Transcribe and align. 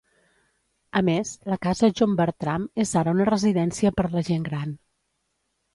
A 1.01 1.01
més, 1.09 1.33
la 1.53 1.57
Casa 1.67 1.89
John 2.01 2.15
Bertram 2.23 2.67
és 2.85 2.95
ara 3.03 3.15
una 3.19 3.29
residència 3.33 3.95
per 4.01 4.09
la 4.17 4.27
gent 4.33 4.51
gran. 4.51 4.79